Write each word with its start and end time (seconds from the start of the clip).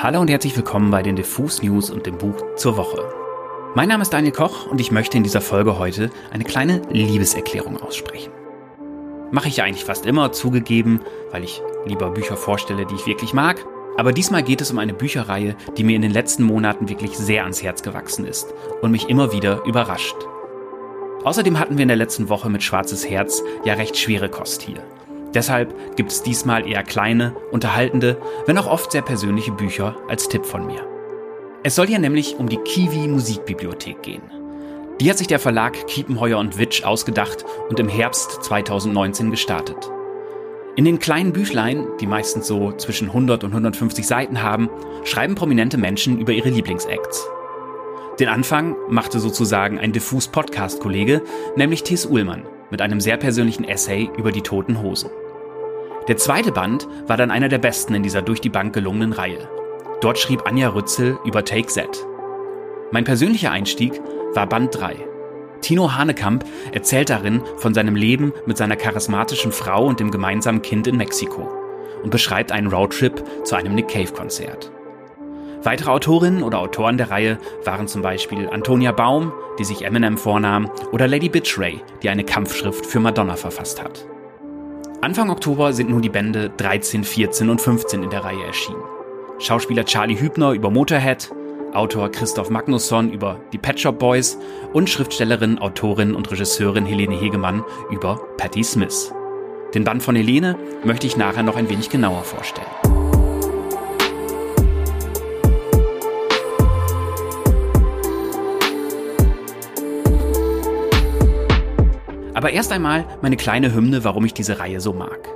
Hallo 0.00 0.20
und 0.20 0.30
herzlich 0.30 0.56
willkommen 0.56 0.92
bei 0.92 1.02
den 1.02 1.16
Diffus 1.16 1.60
News 1.60 1.90
und 1.90 2.06
dem 2.06 2.18
Buch 2.18 2.36
zur 2.54 2.76
Woche. 2.76 3.02
Mein 3.74 3.88
Name 3.88 4.02
ist 4.02 4.12
Daniel 4.12 4.32
Koch 4.32 4.66
und 4.66 4.80
ich 4.80 4.92
möchte 4.92 5.16
in 5.16 5.24
dieser 5.24 5.40
Folge 5.40 5.76
heute 5.76 6.10
eine 6.30 6.44
kleine 6.44 6.82
Liebeserklärung 6.92 7.82
aussprechen. 7.82 8.30
Mache 9.32 9.48
ich 9.48 9.56
ja 9.56 9.64
eigentlich 9.64 9.84
fast 9.84 10.06
immer, 10.06 10.30
zugegeben, 10.30 11.00
weil 11.32 11.42
ich 11.42 11.60
lieber 11.84 12.12
Bücher 12.12 12.36
vorstelle, 12.36 12.86
die 12.86 12.94
ich 12.94 13.08
wirklich 13.08 13.32
mag. 13.32 13.66
Aber 13.96 14.12
diesmal 14.12 14.44
geht 14.44 14.60
es 14.60 14.70
um 14.70 14.78
eine 14.78 14.94
Bücherreihe, 14.94 15.56
die 15.76 15.82
mir 15.82 15.96
in 15.96 16.02
den 16.02 16.12
letzten 16.12 16.44
Monaten 16.44 16.88
wirklich 16.88 17.18
sehr 17.18 17.42
ans 17.42 17.64
Herz 17.64 17.82
gewachsen 17.82 18.24
ist 18.24 18.54
und 18.80 18.92
mich 18.92 19.08
immer 19.08 19.32
wieder 19.32 19.64
überrascht. 19.64 20.28
Außerdem 21.24 21.58
hatten 21.58 21.76
wir 21.76 21.82
in 21.82 21.88
der 21.88 21.96
letzten 21.96 22.28
Woche 22.28 22.48
mit 22.50 22.62
Schwarzes 22.62 23.10
Herz 23.10 23.42
ja 23.64 23.74
recht 23.74 23.96
schwere 23.96 24.28
Kost 24.28 24.62
hier. 24.62 24.80
Deshalb 25.34 25.96
gibt 25.96 26.10
es 26.10 26.22
diesmal 26.22 26.66
eher 26.66 26.82
kleine, 26.82 27.34
unterhaltende, 27.52 28.20
wenn 28.46 28.58
auch 28.58 28.66
oft 28.66 28.92
sehr 28.92 29.02
persönliche 29.02 29.52
Bücher 29.52 29.96
als 30.08 30.28
Tipp 30.28 30.46
von 30.46 30.66
mir. 30.66 30.86
Es 31.62 31.74
soll 31.74 31.86
hier 31.86 31.98
nämlich 31.98 32.36
um 32.38 32.48
die 32.48 32.58
Kiwi 32.58 33.08
Musikbibliothek 33.08 34.02
gehen. 34.02 34.22
Die 35.00 35.10
hat 35.10 35.18
sich 35.18 35.26
der 35.26 35.38
Verlag 35.38 35.86
Kiepenheuer 35.86 36.38
und 36.38 36.58
Witsch 36.58 36.84
ausgedacht 36.84 37.44
und 37.68 37.78
im 37.78 37.88
Herbst 37.88 38.42
2019 38.42 39.30
gestartet. 39.30 39.90
In 40.76 40.84
den 40.84 40.98
kleinen 40.98 41.32
Büchlein, 41.32 41.86
die 42.00 42.06
meistens 42.06 42.46
so 42.46 42.72
zwischen 42.72 43.08
100 43.08 43.44
und 43.44 43.50
150 43.50 44.06
Seiten 44.06 44.42
haben, 44.42 44.70
schreiben 45.04 45.34
prominente 45.34 45.76
Menschen 45.76 46.20
über 46.20 46.32
ihre 46.32 46.50
Lieblingsacts. 46.50 47.28
Den 48.20 48.28
Anfang 48.28 48.76
machte 48.88 49.20
sozusagen 49.20 49.78
ein 49.78 49.92
diffus 49.92 50.28
Podcast-Kollege, 50.28 51.22
nämlich 51.56 51.82
Thies 51.82 52.06
Uhlmann, 52.06 52.46
mit 52.70 52.80
einem 52.80 53.00
sehr 53.00 53.16
persönlichen 53.16 53.64
Essay 53.64 54.08
über 54.16 54.32
die 54.32 54.42
toten 54.42 54.80
Hosen. 54.80 55.10
Der 56.08 56.16
zweite 56.16 56.52
Band 56.52 56.88
war 57.06 57.18
dann 57.18 57.30
einer 57.30 57.50
der 57.50 57.58
besten 57.58 57.94
in 57.94 58.02
dieser 58.02 58.22
durch 58.22 58.40
die 58.40 58.48
Bank 58.48 58.72
gelungenen 58.74 59.12
Reihe. 59.12 59.46
Dort 60.00 60.18
schrieb 60.18 60.46
Anja 60.46 60.70
Rützel 60.70 61.18
über 61.26 61.44
Take 61.44 61.66
Z. 61.66 62.06
Mein 62.90 63.04
persönlicher 63.04 63.50
Einstieg 63.50 64.00
war 64.32 64.46
Band 64.46 64.74
3. 64.74 64.96
Tino 65.60 65.92
Hanekamp 65.92 66.46
erzählt 66.72 67.10
darin 67.10 67.42
von 67.58 67.74
seinem 67.74 67.94
Leben 67.94 68.32
mit 68.46 68.56
seiner 68.56 68.76
charismatischen 68.76 69.52
Frau 69.52 69.84
und 69.84 70.00
dem 70.00 70.10
gemeinsamen 70.10 70.62
Kind 70.62 70.86
in 70.86 70.96
Mexiko 70.96 71.46
und 72.02 72.10
beschreibt 72.10 72.52
einen 72.52 72.68
Roadtrip 72.68 73.22
zu 73.44 73.56
einem 73.56 73.74
Nick 73.74 73.88
Cave 73.88 74.12
Konzert. 74.12 74.72
Weitere 75.62 75.90
Autorinnen 75.90 76.42
oder 76.42 76.60
Autoren 76.60 76.96
der 76.96 77.10
Reihe 77.10 77.38
waren 77.64 77.86
zum 77.86 78.00
Beispiel 78.00 78.48
Antonia 78.48 78.92
Baum, 78.92 79.32
die 79.58 79.64
sich 79.64 79.84
Eminem 79.84 80.16
vornahm, 80.16 80.70
oder 80.90 81.06
Lady 81.06 81.28
Bitch 81.28 81.58
Ray, 81.58 81.82
die 82.02 82.08
eine 82.08 82.24
Kampfschrift 82.24 82.86
für 82.86 83.00
Madonna 83.00 83.36
verfasst 83.36 83.82
hat. 83.82 84.06
Anfang 85.00 85.30
Oktober 85.30 85.72
sind 85.72 85.90
nun 85.90 86.02
die 86.02 86.08
Bände 86.08 86.50
13, 86.56 87.04
14 87.04 87.50
und 87.50 87.60
15 87.60 88.02
in 88.02 88.10
der 88.10 88.24
Reihe 88.24 88.44
erschienen. 88.44 88.82
Schauspieler 89.38 89.84
Charlie 89.84 90.18
Hübner 90.18 90.50
über 90.52 90.70
Motorhead, 90.70 91.30
Autor 91.72 92.10
Christoph 92.10 92.50
Magnusson 92.50 93.12
über 93.12 93.38
die 93.52 93.58
Pet 93.58 93.78
Shop 93.78 93.96
Boys 93.96 94.38
und 94.72 94.90
Schriftstellerin, 94.90 95.60
Autorin 95.60 96.16
und 96.16 96.28
Regisseurin 96.32 96.84
Helene 96.84 97.14
Hegemann 97.14 97.62
über 97.92 98.20
Patti 98.38 98.64
Smith. 98.64 99.12
Den 99.72 99.84
Band 99.84 100.02
von 100.02 100.16
Helene 100.16 100.58
möchte 100.82 101.06
ich 101.06 101.16
nachher 101.16 101.44
noch 101.44 101.54
ein 101.54 101.68
wenig 101.68 101.90
genauer 101.90 102.24
vorstellen. 102.24 102.87
Aber 112.38 112.52
erst 112.52 112.70
einmal 112.70 113.04
meine 113.20 113.36
kleine 113.36 113.74
Hymne, 113.74 114.04
warum 114.04 114.24
ich 114.24 114.32
diese 114.32 114.60
Reihe 114.60 114.80
so 114.80 114.92
mag. 114.92 115.28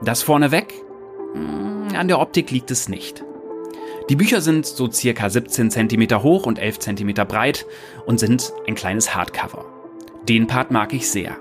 Das 0.00 0.22
vorneweg? 0.22 0.72
Hm, 1.32 1.88
an 1.96 2.06
der 2.06 2.20
Optik 2.20 2.52
liegt 2.52 2.70
es 2.70 2.88
nicht. 2.88 3.24
Die 4.08 4.14
Bücher 4.14 4.40
sind 4.40 4.64
so 4.64 4.88
circa 4.88 5.28
17 5.28 5.72
cm 5.72 6.22
hoch 6.22 6.46
und 6.46 6.60
11 6.60 6.78
cm 6.78 7.14
breit 7.26 7.66
und 8.06 8.20
sind 8.20 8.52
ein 8.68 8.76
kleines 8.76 9.12
Hardcover. 9.12 9.64
Den 10.28 10.46
Part 10.46 10.70
mag 10.70 10.92
ich 10.92 11.10
sehr. 11.10 11.36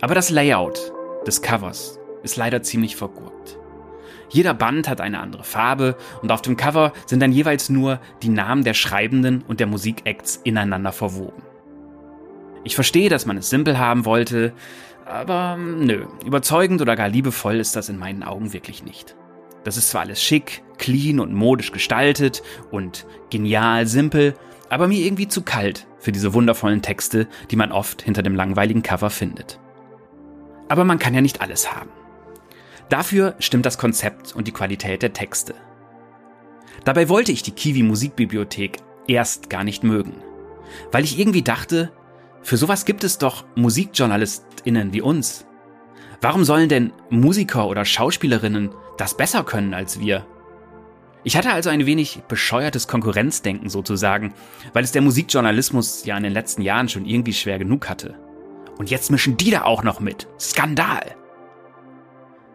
Aber 0.00 0.14
das 0.14 0.30
Layout 0.30 0.92
des 1.26 1.42
Covers 1.42 1.98
ist 2.22 2.36
leider 2.36 2.62
ziemlich 2.62 2.94
vergurkt. 2.94 3.58
Jeder 4.28 4.54
Band 4.54 4.88
hat 4.88 5.00
eine 5.00 5.18
andere 5.18 5.42
Farbe 5.42 5.96
und 6.22 6.30
auf 6.30 6.42
dem 6.42 6.56
Cover 6.56 6.92
sind 7.06 7.18
dann 7.18 7.32
jeweils 7.32 7.70
nur 7.70 7.98
die 8.22 8.28
Namen 8.28 8.62
der 8.62 8.74
Schreibenden 8.74 9.42
und 9.48 9.58
der 9.58 9.66
Musikacts 9.66 10.36
ineinander 10.44 10.92
verwoben. 10.92 11.42
Ich 12.64 12.74
verstehe, 12.74 13.08
dass 13.08 13.26
man 13.26 13.36
es 13.36 13.50
simpel 13.50 13.78
haben 13.78 14.04
wollte, 14.04 14.52
aber 15.04 15.56
nö, 15.56 16.06
überzeugend 16.24 16.80
oder 16.80 16.96
gar 16.96 17.08
liebevoll 17.08 17.56
ist 17.56 17.74
das 17.74 17.88
in 17.88 17.98
meinen 17.98 18.22
Augen 18.22 18.52
wirklich 18.52 18.84
nicht. 18.84 19.16
Das 19.64 19.76
ist 19.76 19.90
zwar 19.90 20.02
alles 20.02 20.22
schick, 20.22 20.62
clean 20.78 21.20
und 21.20 21.34
modisch 21.34 21.72
gestaltet 21.72 22.42
und 22.70 23.06
genial 23.30 23.86
simpel, 23.86 24.34
aber 24.68 24.88
mir 24.88 25.04
irgendwie 25.04 25.28
zu 25.28 25.42
kalt 25.42 25.86
für 25.98 26.12
diese 26.12 26.34
wundervollen 26.34 26.82
Texte, 26.82 27.28
die 27.50 27.56
man 27.56 27.72
oft 27.72 28.02
hinter 28.02 28.22
dem 28.22 28.34
langweiligen 28.34 28.82
Cover 28.82 29.10
findet. 29.10 29.60
Aber 30.68 30.84
man 30.84 30.98
kann 30.98 31.14
ja 31.14 31.20
nicht 31.20 31.40
alles 31.40 31.72
haben. 31.74 31.90
Dafür 32.88 33.34
stimmt 33.38 33.66
das 33.66 33.78
Konzept 33.78 34.34
und 34.34 34.48
die 34.48 34.52
Qualität 34.52 35.02
der 35.02 35.12
Texte. 35.12 35.54
Dabei 36.84 37.08
wollte 37.08 37.32
ich 37.32 37.42
die 37.42 37.52
Kiwi 37.52 37.82
Musikbibliothek 37.82 38.78
erst 39.06 39.50
gar 39.50 39.64
nicht 39.64 39.84
mögen, 39.84 40.14
weil 40.90 41.04
ich 41.04 41.18
irgendwie 41.18 41.42
dachte, 41.42 41.92
für 42.42 42.56
sowas 42.56 42.84
gibt 42.84 43.04
es 43.04 43.18
doch 43.18 43.44
MusikjournalistInnen 43.54 44.92
wie 44.92 45.00
uns. 45.00 45.46
Warum 46.20 46.44
sollen 46.44 46.68
denn 46.68 46.92
Musiker 47.10 47.66
oder 47.68 47.84
Schauspielerinnen 47.84 48.70
das 48.98 49.16
besser 49.16 49.44
können 49.44 49.74
als 49.74 50.00
wir? 50.00 50.26
Ich 51.24 51.36
hatte 51.36 51.52
also 51.52 51.70
ein 51.70 51.86
wenig 51.86 52.22
bescheuertes 52.26 52.88
Konkurrenzdenken 52.88 53.68
sozusagen, 53.68 54.34
weil 54.72 54.82
es 54.82 54.92
der 54.92 55.02
Musikjournalismus 55.02 56.04
ja 56.04 56.16
in 56.16 56.24
den 56.24 56.32
letzten 56.32 56.62
Jahren 56.62 56.88
schon 56.88 57.06
irgendwie 57.06 57.32
schwer 57.32 57.58
genug 57.58 57.88
hatte. 57.88 58.18
Und 58.78 58.90
jetzt 58.90 59.10
mischen 59.10 59.36
die 59.36 59.50
da 59.50 59.62
auch 59.62 59.84
noch 59.84 60.00
mit. 60.00 60.26
Skandal! 60.38 61.14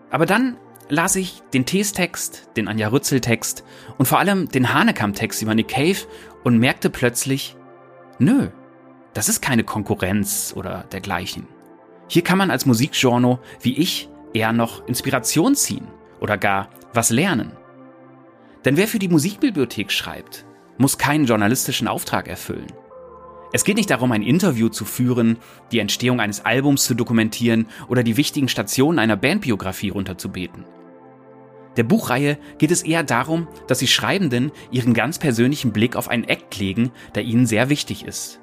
Aber 0.10 0.26
dann 0.26 0.58
las 0.90 1.16
ich 1.16 1.42
den 1.54 1.66
Tees-Text, 1.66 2.50
den 2.58 2.68
Anja 2.68 2.90
Rützel-Text 2.90 3.64
und 3.98 4.06
vor 4.06 4.20
allem 4.20 4.50
den 4.50 4.74
Hanekamp-Text 4.74 5.42
über 5.42 5.56
Nick 5.56 5.70
Cave 5.70 6.00
und 6.44 6.58
merkte 6.58 6.90
plötzlich, 6.90 7.56
nö, 8.20 8.50
das 9.18 9.30
ist 9.30 9.42
keine 9.42 9.64
Konkurrenz 9.64 10.54
oder 10.56 10.86
dergleichen. 10.92 11.48
Hier 12.08 12.24
kann 12.24 12.38
man 12.38 12.52
als 12.52 12.68
Musikjourno 12.68 13.40
wie 13.62 13.76
ich 13.76 14.10
eher 14.32 14.54
noch 14.54 14.88
Inspiration 14.88 15.56
ziehen 15.56 15.88
oder 16.20 16.38
gar 16.38 16.70
was 16.94 17.10
lernen. 17.10 17.52
Denn 18.64 18.78
wer 18.78 18.88
für 18.88 19.00
die 19.00 19.08
Musikbibliothek 19.08 19.92
schreibt, 19.92 20.46
muss 20.78 21.00
keinen 21.00 21.26
journalistischen 21.26 21.88
Auftrag 21.88 22.28
erfüllen. 22.28 22.68
Es 23.54 23.64
geht 23.64 23.78
nicht 23.78 23.90
darum, 23.90 24.12
ein 24.12 24.22
Interview 24.22 24.70
zu 24.70 24.86
führen, 24.86 25.38
die 25.72 25.80
Entstehung 25.80 26.20
eines 26.20 26.46
Albums 26.46 26.84
zu 26.84 26.94
dokumentieren 26.94 27.66
oder 27.88 28.04
die 28.04 28.18
wichtigen 28.18 28.50
Stationen 28.50 29.00
einer 29.00 29.18
Bandbiografie 29.18 29.90
runterzubeten. 29.90 30.64
Der 31.76 31.84
Buchreihe 31.84 32.38
geht 32.60 32.70
es 32.70 32.84
eher 32.84 33.02
darum, 33.02 33.48
dass 33.66 33.80
die 33.80 33.88
Schreibenden 33.88 34.52
ihren 34.70 34.94
ganz 34.94 35.18
persönlichen 35.18 35.74
Blick 35.74 35.96
auf 35.96 36.08
einen 36.08 36.26
Act 36.26 36.60
legen, 36.60 36.92
der 37.16 37.24
ihnen 37.24 37.48
sehr 37.48 37.70
wichtig 37.70 38.06
ist. 38.06 38.42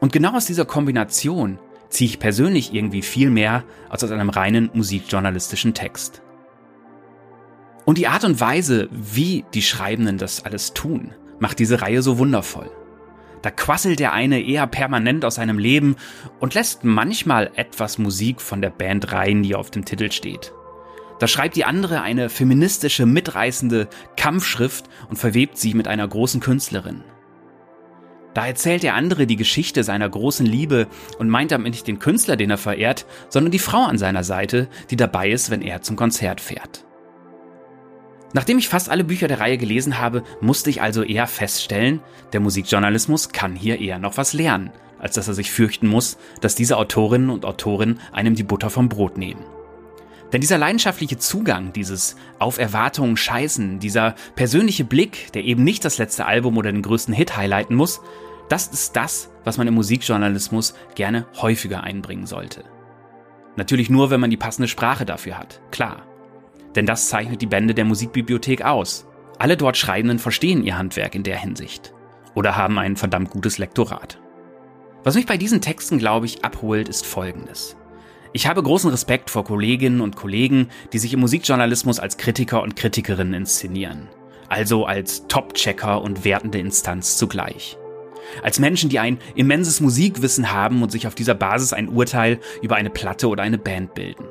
Und 0.00 0.12
genau 0.12 0.34
aus 0.34 0.46
dieser 0.46 0.64
Kombination 0.64 1.58
ziehe 1.88 2.10
ich 2.10 2.18
persönlich 2.18 2.72
irgendwie 2.72 3.02
viel 3.02 3.30
mehr 3.30 3.64
als 3.88 4.04
aus 4.04 4.10
einem 4.10 4.30
reinen 4.30 4.70
musikjournalistischen 4.72 5.74
Text. 5.74 6.22
Und 7.84 7.98
die 7.98 8.06
Art 8.06 8.24
und 8.24 8.40
Weise, 8.40 8.88
wie 8.92 9.44
die 9.54 9.62
Schreibenden 9.62 10.18
das 10.18 10.44
alles 10.44 10.74
tun, 10.74 11.14
macht 11.38 11.58
diese 11.58 11.80
Reihe 11.80 12.02
so 12.02 12.18
wundervoll. 12.18 12.70
Da 13.42 13.50
quasselt 13.50 14.00
der 14.00 14.12
eine 14.12 14.40
eher 14.42 14.66
permanent 14.66 15.24
aus 15.24 15.36
seinem 15.36 15.58
Leben 15.58 15.96
und 16.40 16.54
lässt 16.54 16.84
manchmal 16.84 17.50
etwas 17.54 17.98
Musik 17.98 18.40
von 18.40 18.60
der 18.60 18.70
Band 18.70 19.12
rein, 19.12 19.42
die 19.42 19.54
auf 19.54 19.70
dem 19.70 19.84
Titel 19.84 20.10
steht. 20.10 20.52
Da 21.18 21.26
schreibt 21.26 21.56
die 21.56 21.64
andere 21.64 22.02
eine 22.02 22.28
feministische, 22.28 23.06
mitreißende 23.06 23.88
Kampfschrift 24.16 24.88
und 25.08 25.16
verwebt 25.16 25.56
sie 25.56 25.74
mit 25.74 25.88
einer 25.88 26.06
großen 26.06 26.40
Künstlerin. 26.40 27.02
Da 28.34 28.46
erzählt 28.46 28.82
der 28.82 28.94
andere 28.94 29.26
die 29.26 29.36
Geschichte 29.36 29.82
seiner 29.84 30.08
großen 30.08 30.46
Liebe 30.46 30.86
und 31.18 31.28
meint 31.28 31.50
damit 31.50 31.72
nicht 31.72 31.86
den 31.86 31.98
Künstler, 31.98 32.36
den 32.36 32.50
er 32.50 32.58
verehrt, 32.58 33.06
sondern 33.28 33.50
die 33.50 33.58
Frau 33.58 33.84
an 33.84 33.98
seiner 33.98 34.24
Seite, 34.24 34.68
die 34.90 34.96
dabei 34.96 35.30
ist, 35.30 35.50
wenn 35.50 35.62
er 35.62 35.82
zum 35.82 35.96
Konzert 35.96 36.40
fährt. 36.40 36.84
Nachdem 38.34 38.58
ich 38.58 38.68
fast 38.68 38.90
alle 38.90 39.04
Bücher 39.04 39.26
der 39.26 39.40
Reihe 39.40 39.56
gelesen 39.56 39.98
habe, 39.98 40.22
musste 40.40 40.68
ich 40.68 40.82
also 40.82 41.02
eher 41.02 41.26
feststellen, 41.26 42.00
der 42.32 42.40
Musikjournalismus 42.40 43.30
kann 43.30 43.56
hier 43.56 43.80
eher 43.80 43.98
noch 43.98 44.18
was 44.18 44.34
lernen, 44.34 44.70
als 44.98 45.14
dass 45.14 45.28
er 45.28 45.34
sich 45.34 45.50
fürchten 45.50 45.86
muss, 45.86 46.18
dass 46.42 46.54
diese 46.54 46.76
Autorinnen 46.76 47.30
und 47.30 47.46
Autoren 47.46 48.00
einem 48.12 48.34
die 48.34 48.42
Butter 48.42 48.68
vom 48.68 48.90
Brot 48.90 49.16
nehmen. 49.16 49.44
Denn 50.32 50.40
dieser 50.42 50.58
leidenschaftliche 50.58 51.16
Zugang, 51.16 51.72
dieses 51.72 52.16
auf 52.38 52.58
Erwartungen 52.58 53.16
scheißen, 53.16 53.78
dieser 53.78 54.14
persönliche 54.34 54.84
Blick, 54.84 55.32
der 55.32 55.44
eben 55.44 55.64
nicht 55.64 55.84
das 55.84 55.98
letzte 55.98 56.26
Album 56.26 56.58
oder 56.58 56.70
den 56.70 56.82
größten 56.82 57.14
Hit 57.14 57.36
highlighten 57.36 57.74
muss, 57.74 58.00
das 58.48 58.68
ist 58.68 58.96
das, 58.96 59.30
was 59.44 59.58
man 59.58 59.66
im 59.66 59.74
Musikjournalismus 59.74 60.74
gerne 60.94 61.26
häufiger 61.40 61.82
einbringen 61.82 62.26
sollte. 62.26 62.64
Natürlich 63.56 63.90
nur, 63.90 64.10
wenn 64.10 64.20
man 64.20 64.30
die 64.30 64.36
passende 64.36 64.68
Sprache 64.68 65.04
dafür 65.04 65.38
hat, 65.38 65.60
klar. 65.70 66.02
Denn 66.74 66.86
das 66.86 67.08
zeichnet 67.08 67.42
die 67.42 67.46
Bände 67.46 67.74
der 67.74 67.84
Musikbibliothek 67.84 68.62
aus. 68.62 69.06
Alle 69.38 69.56
dort 69.56 69.76
Schreibenden 69.76 70.18
verstehen 70.18 70.62
ihr 70.62 70.76
Handwerk 70.76 71.14
in 71.14 71.22
der 71.22 71.38
Hinsicht. 71.38 71.94
Oder 72.34 72.56
haben 72.56 72.78
ein 72.78 72.96
verdammt 72.96 73.30
gutes 73.30 73.58
Lektorat. 73.58 74.20
Was 75.02 75.14
mich 75.14 75.26
bei 75.26 75.38
diesen 75.38 75.60
Texten, 75.60 75.98
glaube 75.98 76.26
ich, 76.26 76.44
abholt, 76.44 76.88
ist 76.88 77.06
Folgendes. 77.06 77.77
Ich 78.32 78.46
habe 78.46 78.62
großen 78.62 78.90
Respekt 78.90 79.30
vor 79.30 79.44
Kolleginnen 79.44 80.02
und 80.02 80.16
Kollegen, 80.16 80.68
die 80.92 80.98
sich 80.98 81.14
im 81.14 81.20
Musikjournalismus 81.20 81.98
als 81.98 82.18
Kritiker 82.18 82.62
und 82.62 82.76
Kritikerinnen 82.76 83.32
inszenieren. 83.32 84.08
Also 84.48 84.84
als 84.84 85.26
Top-Checker 85.28 86.02
und 86.02 86.24
wertende 86.24 86.58
Instanz 86.58 87.16
zugleich. 87.16 87.78
Als 88.42 88.58
Menschen, 88.58 88.90
die 88.90 88.98
ein 88.98 89.18
immenses 89.34 89.80
Musikwissen 89.80 90.52
haben 90.52 90.82
und 90.82 90.92
sich 90.92 91.06
auf 91.06 91.14
dieser 91.14 91.34
Basis 91.34 91.72
ein 91.72 91.88
Urteil 91.88 92.38
über 92.60 92.76
eine 92.76 92.90
Platte 92.90 93.28
oder 93.28 93.42
eine 93.42 93.58
Band 93.58 93.94
bilden. 93.94 94.24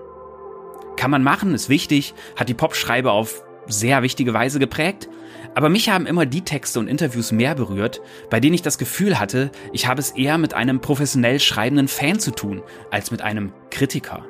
Kann 0.95 1.11
man 1.11 1.23
machen, 1.23 1.55
ist 1.55 1.69
wichtig, 1.69 2.13
hat 2.35 2.49
die 2.49 2.53
Popschreibe 2.53 3.11
auf 3.11 3.43
sehr 3.67 4.03
wichtige 4.03 4.33
Weise 4.33 4.59
geprägt, 4.59 5.09
aber 5.57 5.69
mich 5.69 5.89
haben 5.89 6.05
immer 6.05 6.27
die 6.27 6.43
Texte 6.43 6.79
und 6.79 6.87
Interviews 6.87 7.31
mehr 7.31 7.55
berührt, 7.55 7.99
bei 8.29 8.39
denen 8.39 8.53
ich 8.53 8.61
das 8.61 8.77
Gefühl 8.77 9.19
hatte, 9.19 9.49
ich 9.73 9.87
habe 9.87 9.99
es 9.99 10.11
eher 10.11 10.37
mit 10.37 10.53
einem 10.53 10.81
professionell 10.81 11.39
schreibenden 11.39 11.87
Fan 11.87 12.19
zu 12.19 12.29
tun, 12.29 12.61
als 12.91 13.09
mit 13.09 13.23
einem 13.23 13.51
Kritiker. 13.71 14.23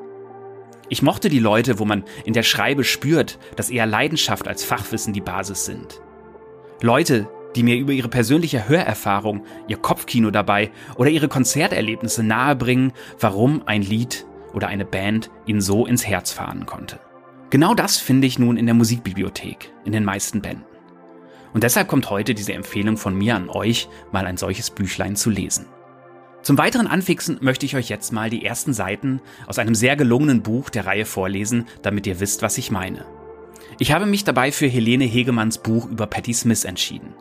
Ich 0.87 1.01
mochte 1.01 1.27
die 1.27 1.39
Leute, 1.39 1.79
wo 1.79 1.85
man 1.85 2.05
in 2.23 2.31
der 2.31 2.43
Schreibe 2.43 2.85
spürt, 2.85 3.39
dass 3.57 3.69
eher 3.69 3.85
Leidenschaft 3.85 4.47
als 4.47 4.63
Fachwissen 4.63 5.11
die 5.11 5.19
Basis 5.19 5.65
sind. 5.65 5.99
Leute, 6.81 7.27
die 7.57 7.63
mir 7.63 7.75
über 7.75 7.91
ihre 7.91 8.07
persönliche 8.07 8.69
Hörerfahrung, 8.69 9.43
ihr 9.67 9.75
Kopfkino 9.75 10.31
dabei 10.31 10.71
oder 10.95 11.09
ihre 11.09 11.27
Konzerterlebnisse 11.27 12.23
nahebringen, 12.23 12.93
warum 13.19 13.63
ein 13.65 13.81
Lied 13.81 14.25
oder 14.53 14.69
eine 14.69 14.85
Band 14.85 15.29
ihnen 15.45 15.59
so 15.59 15.85
ins 15.85 16.07
Herz 16.07 16.31
fahren 16.31 16.65
konnte. 16.65 17.01
Genau 17.49 17.73
das 17.73 17.97
finde 17.97 18.27
ich 18.27 18.39
nun 18.39 18.55
in 18.55 18.65
der 18.65 18.75
Musikbibliothek, 18.75 19.73
in 19.83 19.91
den 19.91 20.05
meisten 20.05 20.41
Bänden. 20.41 20.76
Und 21.53 21.63
deshalb 21.63 21.87
kommt 21.87 22.09
heute 22.09 22.33
diese 22.33 22.53
Empfehlung 22.53 22.97
von 22.97 23.15
mir 23.15 23.35
an 23.35 23.49
euch, 23.49 23.87
mal 24.11 24.25
ein 24.25 24.37
solches 24.37 24.69
Büchlein 24.69 25.15
zu 25.15 25.29
lesen. 25.29 25.65
Zum 26.41 26.57
weiteren 26.57 26.87
Anfixen 26.87 27.39
möchte 27.41 27.65
ich 27.65 27.75
euch 27.75 27.89
jetzt 27.89 28.13
mal 28.13 28.29
die 28.29 28.45
ersten 28.45 28.73
Seiten 28.73 29.21
aus 29.47 29.59
einem 29.59 29.75
sehr 29.75 29.95
gelungenen 29.95 30.43
Buch 30.43 30.69
der 30.69 30.85
Reihe 30.85 31.05
vorlesen, 31.05 31.65
damit 31.81 32.07
ihr 32.07 32.19
wisst, 32.19 32.41
was 32.41 32.57
ich 32.57 32.71
meine. 32.71 33.05
Ich 33.79 33.91
habe 33.91 34.05
mich 34.05 34.23
dabei 34.23 34.51
für 34.51 34.67
Helene 34.67 35.03
Hegemanns 35.03 35.57
Buch 35.57 35.87
über 35.89 36.07
Patti 36.07 36.33
Smith 36.33 36.63
entschieden. 36.63 37.13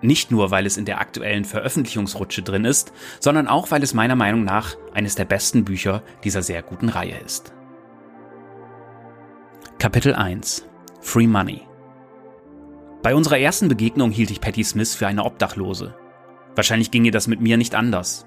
Nicht 0.00 0.30
nur, 0.30 0.50
weil 0.50 0.66
es 0.66 0.76
in 0.76 0.84
der 0.84 1.00
aktuellen 1.00 1.44
Veröffentlichungsrutsche 1.44 2.42
drin 2.42 2.64
ist, 2.64 2.92
sondern 3.20 3.48
auch, 3.48 3.70
weil 3.70 3.82
es 3.82 3.94
meiner 3.94 4.16
Meinung 4.16 4.44
nach 4.44 4.76
eines 4.92 5.14
der 5.16 5.24
besten 5.24 5.64
Bücher 5.64 6.02
dieser 6.22 6.42
sehr 6.42 6.62
guten 6.62 6.88
Reihe 6.88 7.18
ist. 7.24 7.52
Kapitel 9.78 10.14
1 10.14 10.66
Free 11.00 11.26
Money 11.26 11.67
Bei 13.02 13.14
unserer 13.14 13.38
ersten 13.38 13.68
Begegnung 13.68 14.10
hielt 14.10 14.30
ich 14.30 14.40
Patti 14.40 14.64
Smith 14.64 14.96
für 14.96 15.06
eine 15.06 15.24
Obdachlose. 15.24 15.94
Wahrscheinlich 16.56 16.90
ging 16.90 17.04
ihr 17.04 17.12
das 17.12 17.28
mit 17.28 17.40
mir 17.40 17.56
nicht 17.56 17.76
anders. 17.76 18.26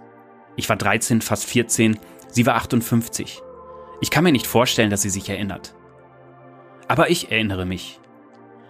Ich 0.55 0.69
war 0.69 0.77
13, 0.77 1.21
fast 1.21 1.45
14, 1.45 1.99
sie 2.29 2.45
war 2.45 2.55
58. 2.55 3.41
Ich 3.99 4.09
kann 4.09 4.23
mir 4.23 4.31
nicht 4.31 4.47
vorstellen, 4.47 4.89
dass 4.89 5.01
sie 5.01 5.09
sich 5.09 5.29
erinnert. 5.29 5.75
Aber 6.87 7.09
ich 7.09 7.31
erinnere 7.31 7.65
mich. 7.65 7.99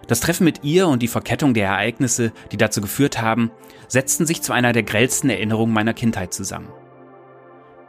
Das 0.08 0.18
Treffen 0.18 0.44
mit 0.44 0.64
ihr 0.64 0.88
und 0.88 1.02
die 1.02 1.08
Verkettung 1.08 1.54
der 1.54 1.68
Ereignisse, 1.68 2.32
die 2.50 2.56
dazu 2.56 2.80
geführt 2.80 3.20
haben, 3.20 3.52
setzten 3.86 4.26
sich 4.26 4.42
zu 4.42 4.52
einer 4.52 4.72
der 4.72 4.82
grellsten 4.82 5.30
Erinnerungen 5.30 5.72
meiner 5.72 5.94
Kindheit 5.94 6.34
zusammen. 6.34 6.72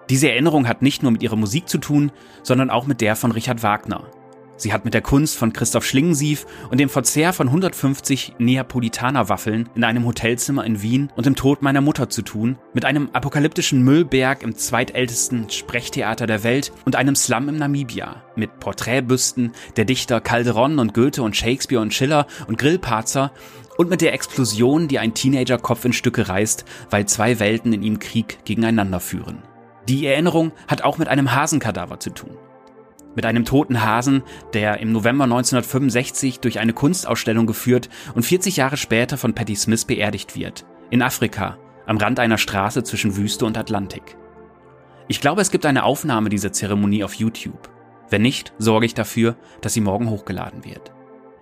Diese 0.10 0.30
Erinnerung 0.30 0.68
hat 0.68 0.84
nicht 0.84 1.02
nur 1.02 1.12
mit 1.12 1.24
ihrer 1.24 1.36
Musik 1.36 1.68
zu 1.68 1.80
tun, 1.80 2.12
sondern 2.44 2.70
auch 2.70 2.86
mit 2.86 3.02
der 3.02 3.16
von 3.16 3.32
Richard 3.32 3.64
Wagner, 3.64 4.06
Sie 4.56 4.72
hat 4.72 4.86
mit 4.86 4.94
der 4.94 5.02
Kunst 5.02 5.36
von 5.36 5.52
Christoph 5.52 5.84
Schlingensief 5.84 6.46
und 6.70 6.80
dem 6.80 6.90
Verzehr 6.90 7.34
von 7.34 7.48
150 7.48 8.36
Neapolitaner-Waffeln 8.38 9.70
in 9.76 9.84
einem 9.84 10.06
Hotelzimmer 10.06 10.64
in 10.64 10.82
Wien 10.82 11.12
und 11.16 11.26
dem 11.26 11.36
Tod 11.36 11.64
meiner 11.64 11.82
Mutter 11.82 12.10
zu 12.10 12.22
tun, 12.22 12.58
mit 12.74 12.86
einem 12.86 13.10
apokalyptischen 13.14 13.82
Müllberg 13.82 14.44
im 14.44 14.56
zweitältesten 14.56 15.50
Sprechtheater 15.50 16.28
der 16.28 16.44
Welt 16.44 16.72
und 16.86 16.96
einem 16.96 17.16
Slum 17.16 17.50
im 17.50 17.58
Namibia, 17.58 18.24
mit 18.36 18.60
Porträtbüsten 18.60 19.54
der 19.76 19.86
Dichter 19.86 20.22
Calderon 20.22 20.78
und 20.78 20.94
Goethe 20.94 21.24
und 21.24 21.36
Shakespeare 21.36 21.82
und 21.82 21.94
Schiller 21.94 22.28
und 22.48 22.60
Grillparzer 22.60 23.32
und 23.78 23.90
mit 23.90 24.02
der 24.02 24.14
Explosion, 24.14 24.88
die 24.88 25.00
ein 25.00 25.16
Teenager-Kopf 25.16 25.84
in 25.86 25.94
Stücke 25.94 26.30
reißt, 26.30 26.64
weil 26.92 27.08
zwei 27.08 27.40
Welten 27.40 27.74
in 27.74 27.82
ihm 27.82 27.98
Krieg 27.98 28.46
gegeneinander 28.46 29.00
führen. 29.00 29.40
Die 29.90 30.06
Erinnerung 30.06 30.52
hat 30.68 30.84
auch 30.84 31.00
mit 31.00 31.08
einem 31.08 31.34
Hasenkadaver 31.34 32.00
zu 32.00 32.12
tun. 32.12 32.38
Mit 33.16 33.26
einem 33.26 33.46
toten 33.46 33.84
Hasen, 33.84 34.24
der 34.54 34.80
im 34.80 34.92
November 34.92 35.26
1965 35.26 36.40
durch 36.40 36.60
eine 36.60 36.74
Kunstausstellung 36.74 37.46
geführt 37.46 37.90
und 38.16 38.24
40 38.24 38.58
Jahre 38.58 38.78
später 38.78 39.18
von 39.18 39.34
Patti 39.34 39.56
Smith 39.56 39.86
beerdigt 39.86 40.36
wird. 40.36 40.66
In 40.90 41.02
Afrika, 41.02 41.58
am 41.86 41.98
Rand 41.98 42.20
einer 42.20 42.38
Straße 42.38 42.84
zwischen 42.84 43.16
Wüste 43.16 43.46
und 43.46 43.58
Atlantik. 43.58 44.18
Ich 45.08 45.22
glaube, 45.22 45.42
es 45.42 45.52
gibt 45.52 45.66
eine 45.66 45.84
Aufnahme 45.84 46.30
dieser 46.30 46.54
Zeremonie 46.54 47.04
auf 47.04 47.14
YouTube. 47.14 47.70
Wenn 48.10 48.22
nicht, 48.22 48.54
sorge 48.58 48.86
ich 48.86 48.94
dafür, 48.94 49.36
dass 49.62 49.74
sie 49.74 49.82
morgen 49.82 50.10
hochgeladen 50.10 50.64
wird. 50.66 50.92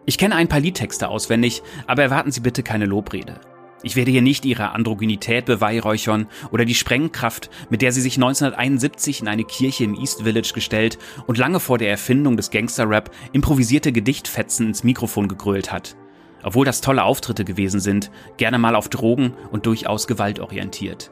Ich 0.06 0.18
kenne 0.18 0.36
ein 0.36 0.48
paar 0.48 0.60
Liedtexte 0.60 1.10
auswendig, 1.10 1.62
aber 1.86 2.02
erwarten 2.02 2.32
Sie 2.32 2.40
bitte 2.40 2.64
keine 2.64 2.86
Lobrede. 2.86 3.40
Ich 3.84 3.96
werde 3.96 4.12
hier 4.12 4.22
nicht 4.22 4.46
ihre 4.46 4.72
Androgynität 4.72 5.46
beweihräuchern 5.46 6.28
oder 6.52 6.66
die 6.66 6.76
Sprengkraft, 6.76 7.50
mit 7.70 7.82
der 7.82 7.92
sie 7.92 8.02
sich 8.02 8.16
1971 8.16 9.22
in 9.22 9.28
eine 9.28 9.44
Kirche 9.44 9.84
im 9.84 9.96
East 9.96 10.22
Village 10.22 10.52
gestellt 10.54 11.00
und 11.26 11.38
lange 11.38 11.60
vor 11.60 11.80
der 11.80 11.90
Erfindung 11.90 12.38
des 12.38 12.52
Gangster-Rap 12.52 13.12
improvisierte 13.32 13.92
Gedichtfetzen 13.92 14.68
ins 14.68 14.84
Mikrofon 14.84 15.28
gegrölt 15.28 15.72
hat. 15.72 15.96
Obwohl 16.44 16.66
das 16.66 16.82
tolle 16.82 17.04
Auftritte 17.04 17.44
gewesen 17.44 17.80
sind, 17.80 18.12
gerne 18.38 18.60
mal 18.60 18.76
auf 18.76 18.90
Drogen 18.90 19.34
und 19.52 19.66
durchaus 19.66 20.08
gewaltorientiert. 20.08 21.12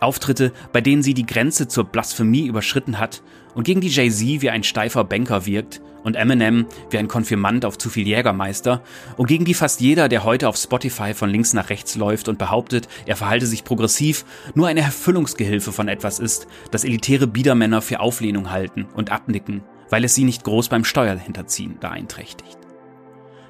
Auftritte, 0.00 0.52
bei 0.72 0.80
denen 0.80 1.02
sie 1.02 1.14
die 1.14 1.26
Grenze 1.26 1.68
zur 1.68 1.84
Blasphemie 1.84 2.46
überschritten 2.46 2.98
hat 2.98 3.22
und 3.54 3.64
gegen 3.64 3.80
die 3.80 3.88
Jay-Z 3.88 4.42
wie 4.42 4.50
ein 4.50 4.62
steifer 4.62 5.04
Banker 5.04 5.46
wirkt 5.46 5.80
und 6.02 6.16
Eminem 6.16 6.66
wie 6.90 6.98
ein 6.98 7.08
Konfirmand 7.08 7.64
auf 7.64 7.78
zu 7.78 7.90
viel 7.90 8.06
Jägermeister 8.06 8.82
und 9.16 9.26
gegen 9.26 9.44
die 9.44 9.54
fast 9.54 9.80
jeder, 9.80 10.08
der 10.08 10.24
heute 10.24 10.48
auf 10.48 10.56
Spotify 10.56 11.14
von 11.14 11.30
links 11.30 11.52
nach 11.52 11.70
rechts 11.70 11.96
läuft 11.96 12.28
und 12.28 12.38
behauptet, 12.38 12.88
er 13.06 13.16
verhalte 13.16 13.46
sich 13.46 13.64
progressiv, 13.64 14.24
nur 14.54 14.68
eine 14.68 14.80
Erfüllungsgehilfe 14.80 15.72
von 15.72 15.88
etwas 15.88 16.18
ist, 16.18 16.46
das 16.70 16.84
elitäre 16.84 17.26
Biedermänner 17.26 17.82
für 17.82 18.00
Auflehnung 18.00 18.50
halten 18.50 18.86
und 18.94 19.10
abnicken, 19.10 19.62
weil 19.90 20.04
es 20.04 20.14
sie 20.14 20.24
nicht 20.24 20.44
groß 20.44 20.68
beim 20.68 20.84
Steuerhinterziehen 20.84 21.78
beeinträchtigt. 21.78 22.58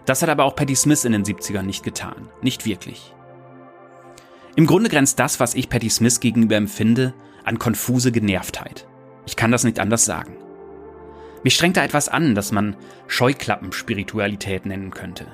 Das 0.04 0.22
hat 0.22 0.28
aber 0.28 0.44
auch 0.44 0.56
Patti 0.56 0.74
Smith 0.74 1.04
in 1.04 1.12
den 1.12 1.24
70ern 1.24 1.62
nicht 1.62 1.84
getan. 1.84 2.28
Nicht 2.42 2.66
wirklich. 2.66 3.14
Im 4.56 4.66
Grunde 4.66 4.90
grenzt 4.90 5.18
das, 5.18 5.40
was 5.40 5.54
ich 5.54 5.68
Patti 5.68 5.88
Smith 5.88 6.20
gegenüber 6.20 6.56
empfinde, 6.56 7.14
an 7.44 7.58
konfuse 7.58 8.12
Genervtheit. 8.12 8.86
Ich 9.26 9.36
kann 9.36 9.52
das 9.52 9.64
nicht 9.64 9.78
anders 9.78 10.04
sagen. 10.04 10.36
Mich 11.44 11.54
strengt 11.54 11.76
da 11.76 11.84
etwas 11.84 12.08
an, 12.08 12.34
das 12.34 12.52
man 12.52 12.76
Scheuklappenspiritualität 13.08 14.66
nennen 14.66 14.90
könnte. 14.90 15.26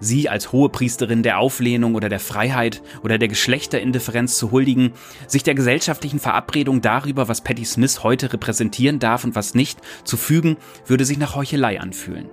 Sie 0.00 0.28
als 0.28 0.52
hohe 0.52 0.68
Priesterin 0.68 1.22
der 1.22 1.38
Auflehnung 1.38 1.94
oder 1.94 2.08
der 2.08 2.20
Freiheit 2.20 2.82
oder 3.02 3.16
der 3.16 3.28
Geschlechterindifferenz 3.28 4.36
zu 4.36 4.50
huldigen, 4.50 4.92
sich 5.26 5.42
der 5.44 5.54
gesellschaftlichen 5.54 6.18
Verabredung 6.18 6.80
darüber, 6.80 7.28
was 7.28 7.42
Patti 7.42 7.64
Smith 7.64 8.02
heute 8.02 8.32
repräsentieren 8.32 8.98
darf 8.98 9.24
und 9.24 9.34
was 9.34 9.54
nicht, 9.54 9.80
zu 10.04 10.16
fügen, 10.16 10.56
würde 10.86 11.04
sich 11.04 11.18
nach 11.18 11.34
Heuchelei 11.36 11.80
anfühlen. 11.80 12.28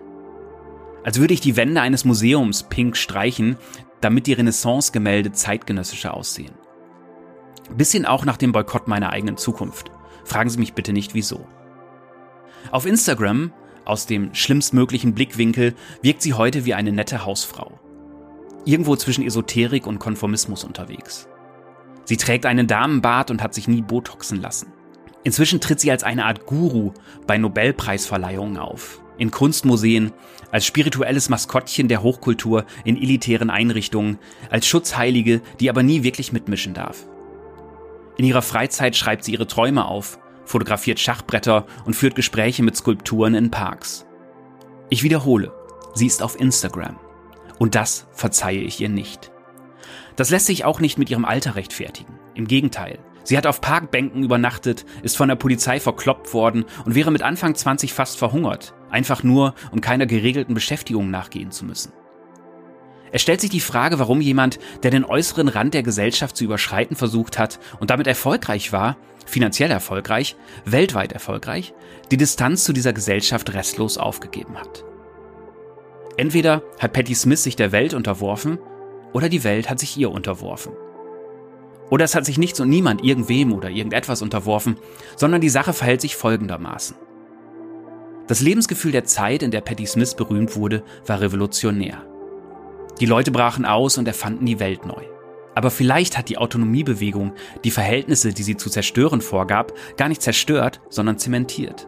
Als 1.04 1.20
würde 1.20 1.34
ich 1.34 1.42
die 1.42 1.56
Wände 1.56 1.82
eines 1.82 2.04
Museums 2.04 2.64
pink 2.64 2.98
streichen, 2.98 3.58
damit 4.02 4.28
die 4.28 4.34
Renaissance-Gemälde 4.34 5.32
zeitgenössischer 5.32 6.14
aussehen. 6.14 6.54
Bisschen 7.76 8.06
auch 8.06 8.26
nach 8.26 8.38
dem 8.38 8.52
Boykott 8.52 8.88
meiner 8.88 9.12
eigenen 9.12 9.38
Zukunft. 9.38 9.92
Fragen 10.24 10.50
Sie 10.50 10.60
mich 10.60 10.74
bitte 10.74 10.94
nicht 10.94 11.14
wieso. 11.14 11.46
Auf 12.72 12.86
Instagram, 12.86 13.52
aus 13.86 14.06
dem 14.06 14.34
schlimmstmöglichen 14.34 15.14
Blickwinkel, 15.14 15.74
wirkt 16.02 16.22
sie 16.22 16.34
heute 16.34 16.66
wie 16.66 16.74
eine 16.74 16.92
nette 16.92 17.26
Hausfrau. 17.26 17.80
Irgendwo 18.66 18.96
zwischen 18.96 19.26
Esoterik 19.26 19.88
und 19.88 20.00
Konformismus 20.00 20.64
unterwegs. 20.64 21.28
Sie 22.06 22.18
trägt 22.18 22.46
einen 22.46 22.68
Damenbart 22.68 23.32
und 23.32 23.42
hat 23.42 23.54
sich 23.54 23.68
nie 23.68 23.82
botoxen 23.82 24.42
lassen. 24.42 24.72
Inzwischen 25.24 25.62
tritt 25.62 25.80
sie 25.80 25.92
als 25.92 26.04
eine 26.04 26.26
Art 26.26 26.46
Guru 26.46 26.94
bei 27.28 27.38
Nobelpreisverleihungen 27.38 28.58
auf, 28.58 29.02
in 29.18 29.30
Kunstmuseen, 29.32 30.12
als 30.52 30.66
spirituelles 30.66 31.30
Maskottchen 31.30 31.88
der 31.88 32.02
Hochkultur 32.02 32.66
in 32.84 32.98
elitären 32.98 33.50
Einrichtungen, 33.50 34.18
als 34.50 34.68
Schutzheilige, 34.68 35.42
die 35.60 35.70
aber 35.70 35.84
nie 35.84 36.04
wirklich 36.04 36.32
mitmischen 36.32 36.74
darf. 36.74 37.06
In 38.22 38.28
ihrer 38.28 38.44
Freizeit 38.44 38.96
schreibt 38.96 39.24
sie 39.24 39.32
ihre 39.32 39.48
Träume 39.48 39.86
auf 39.86 40.20
fotografiert 40.46 41.00
Schachbretter 41.00 41.66
und 41.86 41.96
führt 41.96 42.14
Gespräche 42.14 42.62
mit 42.62 42.78
Skulpturen 42.78 43.34
in 43.34 43.50
Parks. 43.50 44.06
Ich 44.92 45.02
wiederhole, 45.02 45.52
sie 45.96 46.06
ist 46.06 46.22
auf 46.22 46.40
Instagram. 46.40 47.00
Und 47.58 47.74
das 47.74 48.06
verzeihe 48.12 48.62
ich 48.62 48.80
ihr 48.80 48.90
nicht. 48.90 49.32
Das 50.18 50.30
lässt 50.30 50.46
sich 50.46 50.66
auch 50.66 50.80
nicht 50.80 51.00
mit 51.00 51.10
ihrem 51.10 51.26
Alter 51.26 51.56
rechtfertigen. 51.56 52.20
Im 52.36 52.48
Gegenteil. 52.48 53.00
Sie 53.24 53.40
hat 53.40 53.48
auf 53.48 53.60
Parkbänken 53.60 54.24
übernachtet, 54.24 54.86
ist 55.02 55.18
von 55.18 55.28
der 55.28 55.36
Polizei 55.36 55.80
verkloppt 55.80 56.32
worden 56.32 56.66
und 56.86 56.94
wäre 56.94 57.10
mit 57.10 57.24
Anfang 57.24 57.56
20 57.56 57.92
fast 57.92 58.20
verhungert. 58.20 58.76
Einfach 58.92 59.24
nur, 59.24 59.56
um 59.72 59.82
keiner 59.82 60.06
geregelten 60.06 60.54
Beschäftigung 60.54 61.10
nachgehen 61.10 61.50
zu 61.50 61.66
müssen. 61.66 61.92
Er 63.12 63.20
stellt 63.20 63.42
sich 63.42 63.50
die 63.50 63.60
Frage, 63.60 64.00
warum 64.00 64.22
jemand, 64.22 64.60
der 64.84 64.92
den 64.92 65.06
äußeren 65.06 65.48
Rand 65.48 65.74
der 65.74 65.84
Gesellschaft 65.84 66.38
zu 66.38 66.46
überschreiten 66.46 66.96
versucht 66.96 67.38
hat 67.38 67.60
und 67.80 67.90
damit 67.90 68.08
erfolgreich 68.08 68.72
war, 68.72 68.98
finanziell 69.26 69.72
erfolgreich, 69.72 70.36
weltweit 70.66 71.12
erfolgreich, 71.12 71.74
die 72.10 72.18
Distanz 72.18 72.64
zu 72.64 72.74
dieser 72.74 72.94
Gesellschaft 72.94 73.54
restlos 73.54 73.98
aufgegeben 73.98 74.58
hat. 74.58 74.86
Entweder 76.18 76.64
hat 76.80 76.94
Patty 76.94 77.16
Smith 77.16 77.44
sich 77.44 77.56
der 77.56 77.72
Welt 77.72 77.94
unterworfen 77.94 78.60
oder 79.14 79.30
die 79.30 79.44
Welt 79.44 79.70
hat 79.70 79.80
sich 79.80 79.98
ihr 79.98 80.12
unterworfen. 80.12 80.74
Oder 81.90 82.06
es 82.06 82.16
hat 82.16 82.26
sich 82.26 82.38
nichts 82.38 82.60
und 82.60 82.70
niemand 82.70 83.04
irgendwem 83.04 83.52
oder 83.52 83.70
irgendetwas 83.70 84.22
unterworfen, 84.22 84.78
sondern 85.18 85.42
die 85.42 85.50
Sache 85.50 85.74
verhält 85.74 86.00
sich 86.00 86.16
folgendermaßen. 86.16 86.96
Das 88.28 88.40
Lebensgefühl 88.40 88.94
der 88.94 89.04
Zeit, 89.04 89.44
in 89.44 89.52
der 89.52 89.60
Patty 89.60 89.86
Smith 89.86 90.16
berühmt 90.16 90.56
wurde, 90.56 90.84
war 91.06 91.20
revolutionär. 91.20 92.06
Die 93.02 93.08
Leute 93.08 93.32
brachen 93.32 93.66
aus 93.66 93.98
und 93.98 94.08
erfanden 94.08 94.46
die 94.46 94.60
Welt 94.60 94.86
neu. 94.86 95.02
Aber 95.56 95.72
vielleicht 95.72 96.20
hat 96.20 96.30
die 96.30 96.38
Autonomiebewegung 96.38 97.34
die 97.64 97.72
Verhältnisse, 97.72 98.32
die 98.32 98.44
sie 98.44 98.58
zu 98.58 98.70
zerstören 98.70 99.22
vorgab, 99.22 99.74
gar 99.98 100.08
nicht 100.08 100.22
zerstört, 100.22 100.82
sondern 100.90 101.18
zementiert. 101.18 101.88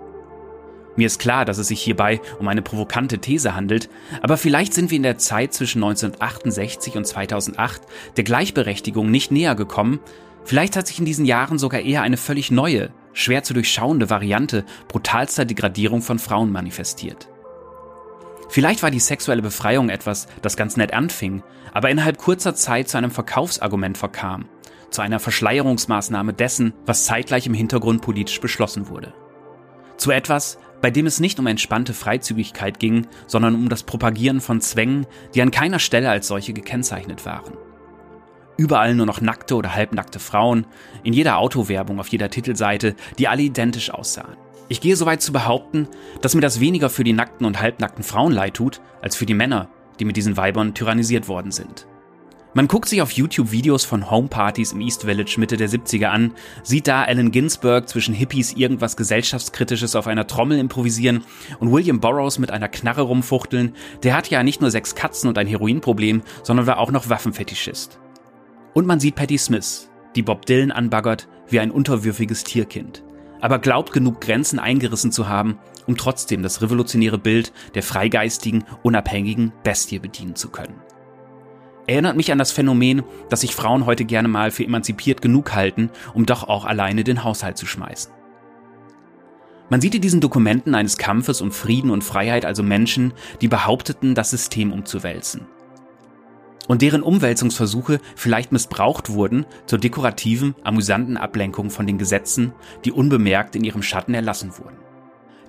Mir 0.96 1.06
ist 1.06 1.20
klar, 1.20 1.46
dass 1.46 1.60
es 1.60 1.68
sich 1.68 1.82
hierbei 1.82 2.20
um 2.40 2.48
eine 2.48 2.64
provokante 2.64 3.20
These 3.20 3.56
handelt, 3.56 3.90
aber 4.24 4.38
vielleicht 4.38 4.74
sind 4.74 4.90
wir 4.90 4.96
in 4.96 5.04
der 5.04 5.20
Zeit 5.20 5.54
zwischen 5.54 5.84
1968 5.84 6.98
und 6.98 7.06
2008 7.06 7.84
der 8.18 8.24
Gleichberechtigung 8.24 9.12
nicht 9.12 9.32
näher 9.32 9.54
gekommen, 9.54 10.00
vielleicht 10.44 10.76
hat 10.76 10.88
sich 10.88 10.98
in 10.98 11.06
diesen 11.06 11.26
Jahren 11.26 11.60
sogar 11.60 11.82
eher 11.82 12.02
eine 12.02 12.18
völlig 12.18 12.50
neue, 12.50 12.90
schwer 13.14 13.44
zu 13.44 13.54
durchschauende 13.54 14.10
Variante 14.10 14.66
brutalster 14.88 15.46
Degradierung 15.46 16.02
von 16.02 16.18
Frauen 16.18 16.52
manifestiert. 16.52 17.30
Vielleicht 18.54 18.84
war 18.84 18.92
die 18.92 19.00
sexuelle 19.00 19.42
Befreiung 19.42 19.90
etwas, 19.90 20.28
das 20.44 20.56
ganz 20.56 20.78
nett 20.78 20.94
anfing, 20.94 21.42
aber 21.74 21.90
innerhalb 21.90 22.20
kurzer 22.20 22.54
Zeit 22.54 22.88
zu 22.88 23.00
einem 23.00 23.10
Verkaufsargument 23.10 23.98
verkam, 23.98 24.46
zu 24.92 25.02
einer 25.02 25.20
Verschleierungsmaßnahme 25.20 26.34
dessen, 26.34 26.72
was 26.86 27.06
zeitgleich 27.06 27.48
im 27.48 27.56
Hintergrund 27.56 28.04
politisch 28.04 28.40
beschlossen 28.40 28.90
wurde. 28.90 29.12
Zu 29.98 30.12
etwas, 30.12 30.60
bei 30.84 30.92
dem 30.92 31.08
es 31.08 31.20
nicht 31.20 31.40
um 31.40 31.48
entspannte 31.48 31.96
Freizügigkeit 31.96 32.80
ging, 32.80 33.08
sondern 33.26 33.56
um 33.56 33.70
das 33.70 33.82
Propagieren 33.82 34.40
von 34.40 34.62
Zwängen, 34.62 35.08
die 35.34 35.42
an 35.42 35.50
keiner 35.50 35.80
Stelle 35.80 36.12
als 36.12 36.28
solche 36.28 36.54
gekennzeichnet 36.54 37.26
waren. 37.26 37.58
Überall 38.56 38.94
nur 38.94 39.08
noch 39.08 39.20
nackte 39.20 39.56
oder 39.56 39.74
halbnackte 39.74 40.20
Frauen, 40.20 40.68
in 41.02 41.14
jeder 41.14 41.40
Autowerbung, 41.40 42.00
auf 42.00 42.10
jeder 42.10 42.30
Titelseite, 42.30 42.96
die 43.18 43.28
alle 43.28 43.42
identisch 43.42 43.90
aussahen. 43.90 44.38
Ich 44.74 44.82
gehe 44.82 44.96
so 44.96 45.06
weit 45.06 45.22
zu 45.22 45.32
behaupten, 45.32 45.88
dass 46.22 46.34
mir 46.34 46.42
das 46.42 46.60
weniger 46.60 46.90
für 46.90 47.04
die 47.04 47.14
nackten 47.14 47.46
und 47.46 47.62
halbnackten 47.62 48.04
Frauen 48.04 48.32
leid 48.32 48.56
tut, 48.56 48.82
als 49.04 49.16
für 49.16 49.28
die 49.28 49.36
Männer, 49.36 49.70
die 50.00 50.04
mit 50.04 50.18
diesen 50.18 50.36
Weibern 50.36 50.74
tyrannisiert 50.74 51.28
worden 51.28 51.52
sind. 51.52 51.86
Man 52.56 52.68
guckt 52.68 52.90
sich 52.90 53.00
auf 53.04 53.12
YouTube 53.12 53.52
Videos 53.52 53.86
von 53.86 54.10
Homepartys 54.10 54.72
im 54.72 54.82
East 54.82 55.04
Village 55.04 55.36
Mitte 55.38 55.58
der 55.58 55.70
70er 55.70 56.08
an, 56.08 56.34
sieht 56.64 56.88
da 56.88 57.04
Allen 57.04 57.30
Ginsberg 57.30 57.88
zwischen 57.88 58.16
Hippies 58.16 58.54
irgendwas 58.54 58.98
gesellschaftskritisches 58.98 59.96
auf 59.96 60.08
einer 60.08 60.26
Trommel 60.26 60.58
improvisieren 60.58 61.24
und 61.60 61.72
William 61.72 62.00
Burroughs 62.00 62.40
mit 62.40 62.50
einer 62.50 62.68
Knarre 62.68 63.04
rumfuchteln. 63.04 63.76
Der 64.02 64.18
hat 64.18 64.32
ja 64.32 64.42
nicht 64.42 64.60
nur 64.60 64.72
sechs 64.72 64.96
Katzen 64.96 65.30
und 65.30 65.38
ein 65.38 65.46
Heroinproblem, 65.46 66.24
sondern 66.42 66.66
war 66.66 66.80
auch 66.80 66.90
noch 66.90 67.10
Waffenfetischist. 67.10 68.00
Und 68.74 68.88
man 68.88 69.00
sieht 69.00 69.14
Patti 69.14 69.38
Smith, 69.38 69.92
die 70.16 70.24
Bob 70.24 70.48
Dylan 70.48 70.72
anbaggert 70.72 71.28
wie 71.48 71.60
ein 71.60 71.70
unterwürfiges 71.70 72.44
Tierkind, 72.44 73.04
aber 73.44 73.60
glaubt 73.60 73.92
genug 73.92 74.22
Grenzen 74.22 74.58
eingerissen 74.58 75.12
zu 75.12 75.28
haben, 75.28 75.58
um 75.86 75.98
trotzdem 75.98 76.44
das 76.44 76.62
revolutionäre 76.62 77.18
Bild 77.18 77.52
der 77.76 77.84
freigeistigen, 77.84 78.64
unabhängigen 78.84 79.52
Bestie 79.66 80.00
bedienen 80.00 80.38
zu 80.38 80.48
können. 80.48 80.76
Erinnert 81.86 82.16
mich 82.16 82.32
an 82.32 82.38
das 82.38 82.54
Phänomen, 82.54 83.04
dass 83.30 83.42
sich 83.42 83.54
Frauen 83.54 83.86
heute 83.86 84.06
gerne 84.06 84.30
mal 84.30 84.50
für 84.50 84.64
emanzipiert 84.64 85.22
genug 85.22 85.54
halten, 85.54 85.90
um 86.14 86.26
doch 86.26 86.46
auch 86.48 86.64
alleine 86.64 87.04
den 87.04 87.26
Haushalt 87.26 87.58
zu 87.58 87.66
schmeißen. 87.66 88.14
Man 89.70 89.82
sieht 89.82 89.96
in 89.96 90.02
diesen 90.02 90.22
Dokumenten 90.22 90.74
eines 90.74 90.98
Kampfes 90.98 91.42
um 91.42 91.52
Frieden 91.52 91.92
und 91.92 92.06
Freiheit 92.06 92.46
also 92.46 92.64
Menschen, 92.64 93.12
die 93.42 93.50
behaupteten, 93.50 94.16
das 94.16 94.30
System 94.30 94.72
umzuwälzen. 94.72 95.48
Und 96.68 96.82
deren 96.82 97.04
Umwälzungsversuche 97.04 98.00
vielleicht 98.16 98.52
missbraucht 98.52 99.10
wurden 99.10 99.46
zur 99.66 99.80
dekorativen, 99.80 100.56
amüsanten 100.64 101.18
Ablenkung 101.18 101.70
von 101.70 101.86
den 101.86 101.98
Gesetzen, 101.98 102.54
die 102.86 102.92
unbemerkt 102.92 103.56
in 103.56 103.64
ihrem 103.64 103.84
Schatten 103.84 104.14
erlassen 104.14 104.58
wurden. 104.58 104.78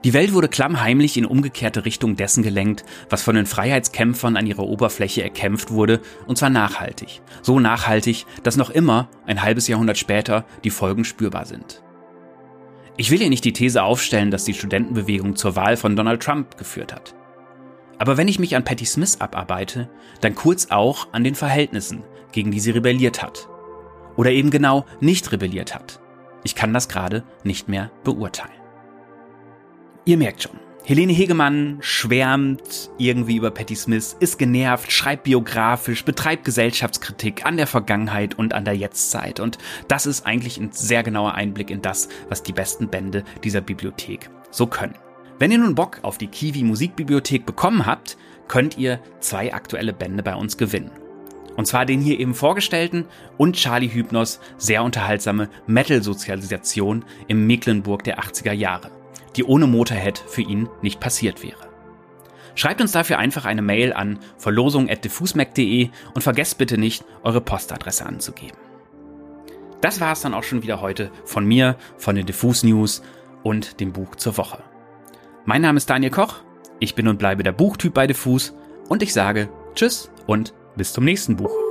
Die 0.04 0.12
Welt 0.12 0.34
wurde 0.34 0.48
klammheimlich 0.48 1.16
in 1.16 1.24
umgekehrte 1.24 1.86
Richtung 1.86 2.14
dessen 2.14 2.42
gelenkt, 2.42 2.84
was 3.08 3.22
von 3.22 3.36
den 3.36 3.46
Freiheitskämpfern 3.46 4.36
an 4.36 4.46
ihrer 4.46 4.64
Oberfläche 4.64 5.22
erkämpft 5.22 5.70
wurde, 5.70 6.00
und 6.26 6.36
zwar 6.36 6.50
nachhaltig. 6.50 7.22
So 7.40 7.58
nachhaltig, 7.58 8.26
dass 8.42 8.58
noch 8.58 8.68
immer, 8.68 9.08
ein 9.24 9.40
halbes 9.40 9.66
Jahrhundert 9.66 9.96
später, 9.96 10.44
die 10.62 10.68
Folgen 10.68 11.06
spürbar 11.06 11.46
sind. 11.46 11.82
Ich 12.98 13.10
will 13.10 13.18
hier 13.18 13.30
nicht 13.30 13.46
die 13.46 13.54
These 13.54 13.82
aufstellen, 13.82 14.30
dass 14.30 14.44
die 14.44 14.52
Studentenbewegung 14.52 15.36
zur 15.36 15.56
Wahl 15.56 15.78
von 15.78 15.96
Donald 15.96 16.22
Trump 16.22 16.58
geführt 16.58 16.92
hat. 16.92 17.14
Aber 17.98 18.16
wenn 18.16 18.28
ich 18.28 18.38
mich 18.38 18.56
an 18.56 18.64
Patti 18.64 18.84
Smith 18.84 19.20
abarbeite, 19.20 19.88
dann 20.20 20.34
kurz 20.34 20.70
auch 20.70 21.08
an 21.12 21.24
den 21.24 21.34
Verhältnissen, 21.34 22.02
gegen 22.32 22.50
die 22.50 22.60
sie 22.60 22.72
rebelliert 22.72 23.22
hat. 23.22 23.48
Oder 24.16 24.30
eben 24.30 24.50
genau 24.50 24.84
nicht 25.00 25.30
rebelliert 25.32 25.74
hat. 25.74 26.00
Ich 26.42 26.54
kann 26.54 26.72
das 26.74 26.88
gerade 26.88 27.24
nicht 27.42 27.68
mehr 27.68 27.90
beurteilen. 28.04 28.52
Ihr 30.04 30.18
merkt 30.18 30.42
schon. 30.42 30.64
Helene 30.86 31.14
Hegemann 31.14 31.78
schwärmt 31.80 32.90
irgendwie 32.98 33.36
über 33.36 33.50
Patti 33.50 33.74
Smith, 33.74 34.14
ist 34.20 34.38
genervt, 34.38 34.92
schreibt 34.92 35.24
biografisch, 35.24 36.04
betreibt 36.04 36.44
Gesellschaftskritik 36.44 37.46
an 37.46 37.56
der 37.56 37.66
Vergangenheit 37.66 38.38
und 38.38 38.52
an 38.52 38.66
der 38.66 38.76
Jetztzeit. 38.76 39.40
Und 39.40 39.56
das 39.88 40.04
ist 40.04 40.26
eigentlich 40.26 40.58
ein 40.58 40.72
sehr 40.72 41.02
genauer 41.02 41.36
Einblick 41.36 41.70
in 41.70 41.80
das, 41.80 42.10
was 42.28 42.42
die 42.42 42.52
besten 42.52 42.88
Bände 42.88 43.24
dieser 43.42 43.62
Bibliothek 43.62 44.28
so 44.50 44.66
können. 44.66 44.94
Wenn 45.38 45.50
ihr 45.50 45.58
nun 45.58 45.74
Bock 45.74 45.98
auf 46.02 46.18
die 46.18 46.28
Kiwi 46.28 46.62
Musikbibliothek 46.62 47.46
bekommen 47.46 47.86
habt, 47.86 48.16
könnt 48.48 48.78
ihr 48.78 49.00
zwei 49.20 49.52
aktuelle 49.52 49.92
Bände 49.92 50.22
bei 50.22 50.34
uns 50.34 50.56
gewinnen. 50.56 50.90
Und 51.56 51.66
zwar 51.66 51.86
den 51.86 52.00
hier 52.00 52.18
eben 52.18 52.34
vorgestellten 52.34 53.06
und 53.36 53.56
Charlie 53.56 53.88
Hypnos 53.88 54.40
sehr 54.58 54.82
unterhaltsame 54.82 55.48
Metal-Sozialisation 55.66 57.04
im 57.28 57.46
Mecklenburg 57.46 58.04
der 58.04 58.18
80er 58.18 58.52
Jahre 58.52 58.90
die 59.36 59.44
ohne 59.44 59.66
Motorhead 59.66 60.18
für 60.18 60.42
ihn 60.42 60.68
nicht 60.82 61.00
passiert 61.00 61.42
wäre. 61.42 61.68
Schreibt 62.54 62.80
uns 62.80 62.92
dafür 62.92 63.18
einfach 63.18 63.44
eine 63.44 63.62
Mail 63.62 63.92
an 63.92 64.20
verlosung.diffusmac.de 64.38 65.90
und 66.14 66.22
vergesst 66.22 66.58
bitte 66.58 66.78
nicht, 66.78 67.04
eure 67.22 67.40
Postadresse 67.40 68.06
anzugeben. 68.06 68.56
Das 69.80 70.00
war 70.00 70.12
es 70.12 70.20
dann 70.20 70.34
auch 70.34 70.44
schon 70.44 70.62
wieder 70.62 70.80
heute 70.80 71.10
von 71.24 71.44
mir, 71.44 71.76
von 71.98 72.14
den 72.14 72.26
Diffus 72.26 72.62
News 72.62 73.02
und 73.42 73.80
dem 73.80 73.92
Buch 73.92 74.14
zur 74.16 74.36
Woche. 74.36 74.62
Mein 75.46 75.60
Name 75.60 75.76
ist 75.76 75.90
Daniel 75.90 76.10
Koch, 76.10 76.36
ich 76.80 76.94
bin 76.94 77.06
und 77.06 77.18
bleibe 77.18 77.42
der 77.42 77.52
Buchtyp 77.52 77.92
bei 77.92 78.06
Diffus 78.06 78.54
und 78.88 79.02
ich 79.02 79.12
sage 79.12 79.50
Tschüss 79.74 80.10
und 80.26 80.54
bis 80.74 80.94
zum 80.94 81.04
nächsten 81.04 81.36
Buch. 81.36 81.63